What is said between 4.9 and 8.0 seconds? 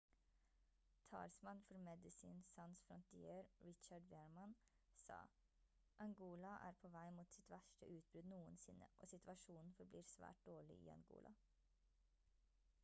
sa: «angola er på vei mot sitt verste